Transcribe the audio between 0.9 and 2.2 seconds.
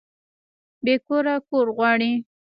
کوره کور غواړي